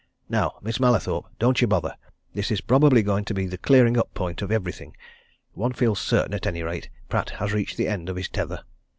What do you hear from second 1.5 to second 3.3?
you bother this is probably going